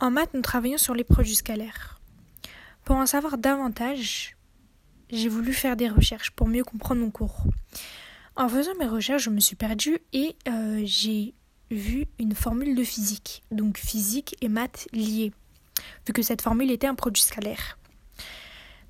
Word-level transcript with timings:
En 0.00 0.12
maths, 0.12 0.32
nous 0.32 0.42
travaillons 0.42 0.78
sur 0.78 0.94
les 0.94 1.02
produits 1.02 1.34
scalaires. 1.34 2.00
Pour 2.84 2.96
en 2.96 3.06
savoir 3.06 3.36
davantage, 3.36 4.36
j'ai 5.10 5.28
voulu 5.28 5.52
faire 5.52 5.76
des 5.76 5.88
recherches 5.88 6.30
pour 6.30 6.46
mieux 6.46 6.62
comprendre 6.62 7.00
mon 7.00 7.10
cours. 7.10 7.44
En 8.36 8.48
faisant 8.48 8.74
mes 8.78 8.86
recherches, 8.86 9.24
je 9.24 9.30
me 9.30 9.40
suis 9.40 9.56
perdue 9.56 9.98
et 10.12 10.36
euh, 10.48 10.82
j'ai 10.84 11.34
vu 11.72 12.06
une 12.20 12.34
formule 12.34 12.76
de 12.76 12.84
physique, 12.84 13.42
donc 13.50 13.76
physique 13.76 14.36
et 14.40 14.48
maths 14.48 14.86
liées, 14.92 15.32
vu 16.06 16.12
que 16.12 16.22
cette 16.22 16.42
formule 16.42 16.70
était 16.70 16.86
un 16.86 16.94
produit 16.94 17.22
scalaire. 17.22 17.76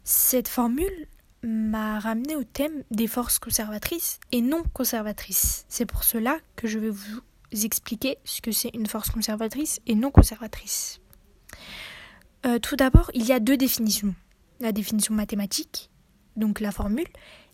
Cette 0.04 0.48
formule 0.48 1.06
m'a 1.43 2.00
ramené 2.00 2.36
au 2.36 2.45
thème 2.45 2.84
des 2.90 3.06
forces 3.06 3.38
conservatrices 3.38 4.20
et 4.32 4.43
non 4.43 4.62
conservatrices. 4.75 5.64
C'est 5.68 5.86
pour 5.86 6.04
cela 6.04 6.38
que 6.56 6.66
je 6.66 6.79
vais 6.79 6.90
vous 6.90 7.20
expliquer 7.53 8.19
ce 8.25 8.41
que 8.41 8.53
c'est 8.53 8.71
une 8.75 8.87
force 8.87 9.11
conservatrice 9.11 9.80
et 9.87 9.95
non 9.95 10.11
conservatrice. 10.11 11.01
Euh, 12.47 12.59
tout 12.59 12.77
d'abord, 12.77 13.11
il 13.15 13.25
y 13.25 13.33
a 13.33 13.41
deux 13.41 13.56
définitions. 13.56 14.15
La 14.61 14.73
définition 14.73 15.15
mathématique, 15.15 15.91
donc 16.37 16.61
la 16.61 16.73
formule, 16.73 17.06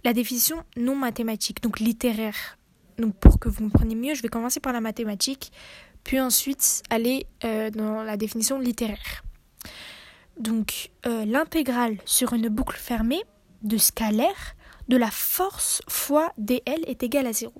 la 0.04 0.12
définition 0.12 0.62
non 0.76 0.96
mathématique, 0.96 1.62
donc 1.62 1.80
littéraire. 1.80 2.58
Donc 2.98 3.14
pour 3.16 3.38
que 3.38 3.48
vous 3.48 3.68
compreniez 3.68 3.94
mieux, 3.94 4.14
je 4.14 4.22
vais 4.22 4.28
commencer 4.28 4.60
par 4.60 4.72
la 4.72 4.80
mathématique, 4.80 5.52
puis 6.04 6.20
ensuite 6.20 6.82
aller 6.90 7.26
euh, 7.44 7.70
dans 7.70 8.02
la 8.02 8.16
définition 8.16 8.58
littéraire. 8.58 9.24
Donc 10.38 10.90
euh, 11.06 11.24
l'intégrale 11.24 11.98
sur 12.04 12.32
une 12.32 12.48
boucle 12.48 12.76
fermée 12.76 13.22
de 13.62 13.78
scalaire 13.78 14.54
de 14.88 14.96
la 14.96 15.10
force 15.10 15.80
fois 15.88 16.32
dl 16.36 16.84
est 16.86 17.02
égale 17.02 17.26
à 17.26 17.32
0. 17.32 17.52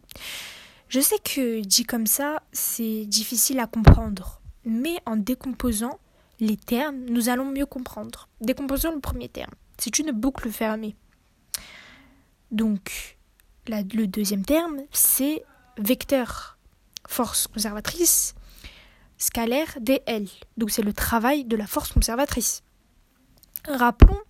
Je 0.89 1.01
sais 1.01 1.19
que 1.19 1.61
dit 1.61 1.85
comme 1.85 2.07
ça, 2.07 2.43
c'est 2.53 3.05
difficile 3.07 3.59
à 3.59 3.67
comprendre, 3.67 4.41
mais 4.65 4.97
en 5.07 5.17
décomposant 5.17 5.99
les 6.41 6.57
termes, 6.57 7.05
nous 7.07 7.29
allons 7.29 7.51
mieux 7.51 7.67
comprendre. 7.67 8.29
Décomposons 8.41 8.93
le 8.93 9.01
premier 9.01 9.29
terme. 9.29 9.53
C'est 9.79 9.99
une 9.99 10.13
boucle 10.13 10.51
fermée. 10.51 10.95
Donc, 12.51 13.19
le 13.67 14.07
deuxième 14.07 14.45
terme, 14.45 14.83
c'est 14.93 15.45
vecteur, 15.79 16.59
force 17.09 17.47
conservatrice, 17.47 18.35
scalaire 19.19 19.79
dl. 19.81 20.29
Donc, 20.57 20.71
c'est 20.71 20.83
le 20.83 20.93
travail 20.93 21.45
de 21.45 21.57
la 21.57 21.67
force 21.67 21.93
conservatrice. 21.93 22.63
Rappelons 23.67 24.21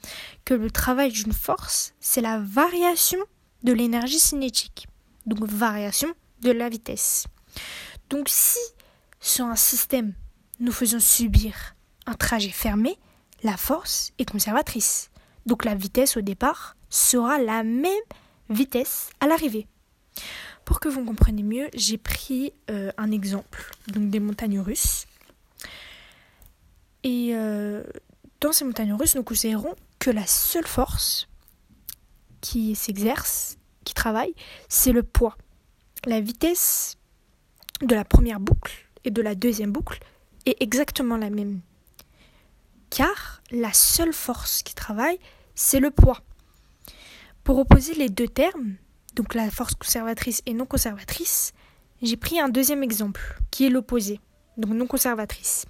que 0.44 0.54
le 0.54 0.70
travail 0.70 1.10
d'une 1.10 1.32
force, 1.32 1.94
c'est 2.00 2.20
la 2.20 2.38
variation 2.38 3.18
de 3.64 3.72
l'énergie 3.72 4.20
cinétique. 4.20 4.86
Donc, 5.26 5.42
variation 5.42 6.08
de 6.44 6.52
la 6.52 6.68
vitesse. 6.68 7.26
Donc 8.10 8.28
si 8.28 8.58
sur 9.18 9.46
un 9.46 9.56
système 9.56 10.12
nous 10.60 10.72
faisons 10.72 11.00
subir 11.00 11.74
un 12.06 12.14
trajet 12.14 12.50
fermé, 12.50 12.98
la 13.42 13.56
force 13.56 14.12
est 14.18 14.30
conservatrice. 14.30 15.10
Donc 15.46 15.64
la 15.64 15.74
vitesse 15.74 16.16
au 16.16 16.20
départ 16.20 16.76
sera 16.90 17.38
la 17.38 17.64
même 17.64 17.90
vitesse 18.50 19.10
à 19.20 19.26
l'arrivée. 19.26 19.66
Pour 20.64 20.80
que 20.80 20.88
vous 20.88 21.04
compreniez 21.04 21.42
mieux, 21.42 21.68
j'ai 21.74 21.98
pris 21.98 22.52
euh, 22.70 22.92
un 22.96 23.10
exemple 23.10 23.70
des 23.88 24.20
montagnes 24.20 24.60
russes. 24.60 25.06
Et 27.02 27.30
euh, 27.34 27.82
dans 28.40 28.52
ces 28.52 28.64
montagnes 28.64 28.94
russes, 28.94 29.14
nous 29.14 29.24
considérons 29.24 29.74
que 29.98 30.10
la 30.10 30.26
seule 30.26 30.66
force 30.66 31.28
qui 32.40 32.74
s'exerce, 32.74 33.56
qui 33.84 33.94
travaille, 33.94 34.34
c'est 34.68 34.92
le 34.92 35.02
poids 35.02 35.36
la 36.06 36.20
vitesse 36.20 36.96
de 37.82 37.94
la 37.94 38.04
première 38.04 38.40
boucle 38.40 38.88
et 39.04 39.10
de 39.10 39.22
la 39.22 39.34
deuxième 39.34 39.72
boucle 39.72 40.00
est 40.46 40.56
exactement 40.60 41.16
la 41.16 41.30
même. 41.30 41.60
Car 42.90 43.42
la 43.50 43.72
seule 43.72 44.12
force 44.12 44.62
qui 44.62 44.74
travaille, 44.74 45.18
c'est 45.54 45.80
le 45.80 45.90
poids. 45.90 46.22
Pour 47.42 47.58
opposer 47.58 47.94
les 47.94 48.08
deux 48.08 48.28
termes, 48.28 48.76
donc 49.14 49.34
la 49.34 49.50
force 49.50 49.74
conservatrice 49.74 50.42
et 50.46 50.54
non 50.54 50.66
conservatrice, 50.66 51.52
j'ai 52.02 52.16
pris 52.16 52.40
un 52.40 52.48
deuxième 52.48 52.82
exemple, 52.82 53.38
qui 53.50 53.66
est 53.66 53.70
l'opposé, 53.70 54.20
donc 54.56 54.72
non 54.72 54.86
conservatrice. 54.86 55.66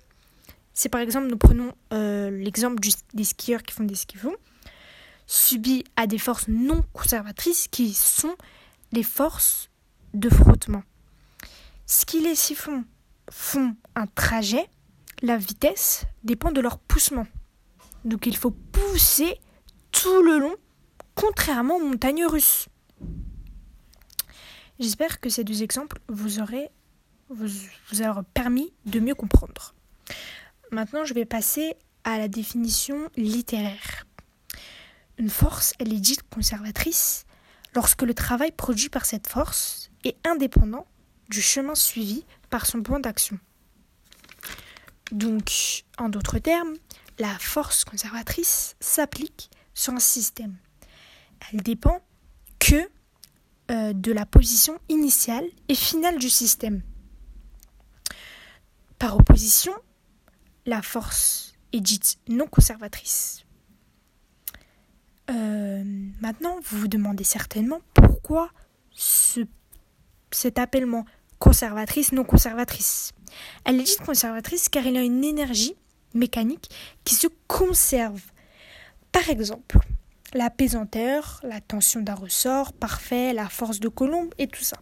C'est 0.73 0.89
par 0.89 1.00
exemple, 1.00 1.28
nous 1.28 1.37
prenons 1.37 1.73
euh, 1.93 2.31
l'exemple 2.31 2.83
des 3.15 3.25
skieurs 3.25 3.62
qui 3.62 3.73
font 3.73 3.84
des 3.84 3.94
skifons, 3.94 4.34
subis 5.27 5.84
à 5.97 6.06
des 6.06 6.19
forces 6.19 6.49
non 6.49 6.84
conservatrices 6.93 7.69
qui 7.69 7.94
sont 7.94 8.34
les 8.93 9.05
forces 9.05 9.71
de 10.15 10.29
frottement. 10.31 10.83
Si 11.87 12.21
les 12.21 12.35
siphons 12.35 12.85
font 13.31 13.77
un 13.95 14.07
trajet, 14.07 14.69
la 15.23 15.37
vitesse 15.37 16.07
dépend 16.23 16.53
de 16.53 16.61
leur 16.61 16.79
poussement. 16.79 17.27
Donc 18.05 18.27
il 18.27 18.37
faut 18.37 18.51
pousser 18.51 19.39
tout 19.93 20.23
le 20.23 20.39
long, 20.39 20.55
contrairement 21.15 21.77
aux 21.77 21.85
montagnes 21.85 22.27
russes. 22.27 22.69
J'espère 24.79 25.21
que 25.21 25.29
ces 25.29 25.45
deux 25.45 25.63
exemples 25.63 26.01
vous 26.09 26.29
vous 27.31 28.23
permis 28.35 28.73
de 28.87 29.01
mieux 29.01 29.15
comprendre. 29.15 29.75
Maintenant, 30.71 31.05
je 31.05 31.15
vais 31.15 31.25
passer 31.25 31.77
à 32.03 32.19
la 32.19 32.29
définition 32.29 33.09
littéraire. 33.17 34.07
Une 35.19 35.31
force, 35.31 35.75
elle 35.79 35.93
est 35.93 36.01
dite 36.01 36.23
conservatrice 36.29 37.25
lorsque 37.75 38.03
le 38.03 38.15
travail 38.15 38.53
produit 38.53 38.89
par 38.89 39.05
cette 39.05 39.27
force 39.27 39.91
est 40.05 40.17
indépendant 40.27 40.87
du 41.29 41.41
chemin 41.41 41.75
suivi 41.75 42.25
par 42.51 42.67
son 42.67 42.83
point 42.83 43.01
d'action. 43.01 43.39
Donc, 45.12 45.85
en 45.99 46.09
d'autres 46.09 46.39
termes, 46.39 46.75
la 47.19 47.39
force 47.39 47.85
conservatrice 47.85 48.77
s'applique 48.81 49.51
sur 49.75 49.93
un 49.93 50.01
système. 50.01 50.57
Elle 51.53 51.62
dépend 51.62 52.01
que 52.59 52.89
euh, 53.71 53.93
de 53.93 54.12
la 54.12 54.27
position 54.27 54.79
initiale 54.89 55.47
et 55.69 55.75
finale 55.75 56.19
du 56.19 56.31
système. 56.31 56.83
Par 58.99 59.17
opposition, 59.17 59.73
la 60.67 60.83
force 60.83 61.55
est 61.73 61.81
dite 61.81 62.19
non 62.29 62.47
conservatrice. 62.47 63.45
Euh, 65.31 65.83
maintenant, 66.21 66.57
vous 66.65 66.81
vous 66.81 66.89
demandez 66.89 67.25
certainement 67.25 67.81
pourquoi 67.95 68.51
ce 68.93 69.41
cet 70.31 70.59
appellement 70.59 71.05
conservatrice, 71.39 72.12
non 72.12 72.25
conservatrice. 72.25 73.12
Elle 73.65 73.81
est 73.81 73.85
dite 73.85 74.01
conservatrice 74.01 74.69
car 74.69 74.87
elle 74.87 74.97
a 74.97 75.03
une 75.03 75.25
énergie 75.25 75.77
mécanique 76.12 76.71
qui 77.05 77.15
se 77.15 77.29
conserve. 77.47 78.21
Par 79.12 79.29
exemple, 79.31 79.79
la 80.33 80.51
pesanteur, 80.51 81.41
la 81.45 81.61
tension 81.61 82.01
d'un 82.01 82.15
ressort 82.15 82.73
parfait, 82.73 83.33
la 83.33 83.49
force 83.49 83.79
de 83.79 83.89
colombe 83.89 84.35
et 84.39 84.49
tout 84.49 84.65
ça. 84.65 84.79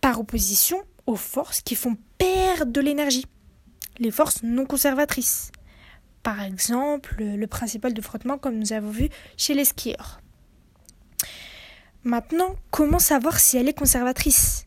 Par 0.00 0.20
opposition 0.20 0.82
aux 1.06 1.16
forces 1.16 1.60
qui 1.60 1.74
font 1.74 1.96
perdre 2.18 2.70
de 2.72 2.80
l'énergie, 2.80 3.26
les 3.98 4.10
forces 4.10 4.42
non 4.42 4.66
conservatrices. 4.66 5.50
Par 6.22 6.42
exemple, 6.42 7.16
le 7.18 7.46
principal 7.46 7.94
de 7.94 8.00
frottement 8.00 8.38
comme 8.38 8.58
nous 8.58 8.72
avons 8.72 8.90
vu 8.90 9.08
chez 9.36 9.54
les 9.54 9.64
skieurs. 9.64 10.20
Maintenant, 12.02 12.56
comment 12.70 12.98
savoir 12.98 13.38
si 13.38 13.56
elle 13.58 13.68
est 13.68 13.78
conservatrice? 13.78 14.66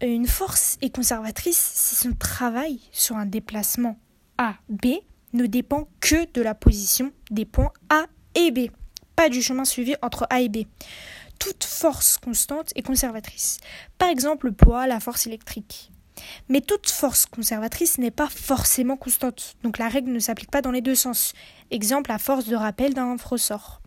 Une 0.00 0.26
force 0.26 0.78
est 0.80 0.92
conservatrice 0.92 1.72
si 1.74 1.94
son 1.94 2.12
travail 2.12 2.80
sur 2.90 3.16
un 3.16 3.26
déplacement 3.26 3.96
A, 4.36 4.56
B 4.68 4.86
ne 5.32 5.46
dépend 5.46 5.88
que 6.00 6.30
de 6.32 6.42
la 6.42 6.56
position 6.56 7.12
des 7.30 7.44
points 7.44 7.72
A 7.88 8.06
et 8.34 8.50
B, 8.50 8.70
pas 9.14 9.28
du 9.28 9.42
chemin 9.42 9.64
suivi 9.64 9.94
entre 10.02 10.26
A 10.28 10.40
et 10.40 10.48
B. 10.48 10.64
Toute 11.38 11.62
force 11.62 12.18
constante 12.18 12.72
est 12.74 12.82
conservatrice. 12.82 13.58
Par 13.96 14.08
exemple, 14.08 14.46
le 14.46 14.52
poids, 14.52 14.88
la 14.88 14.98
force 14.98 15.28
électrique. 15.28 15.91
Mais 16.48 16.60
toute 16.60 16.88
force 16.90 17.26
conservatrice 17.26 17.98
n'est 17.98 18.10
pas 18.10 18.28
forcément 18.28 18.96
constante, 18.96 19.56
donc 19.62 19.78
la 19.78 19.88
règle 19.88 20.12
ne 20.12 20.18
s'applique 20.18 20.50
pas 20.50 20.62
dans 20.62 20.70
les 20.70 20.80
deux 20.80 20.94
sens. 20.94 21.32
Exemple, 21.70 22.10
la 22.10 22.18
force 22.18 22.46
de 22.46 22.56
rappel 22.56 22.94
d'un 22.94 23.16
ressort. 23.16 23.80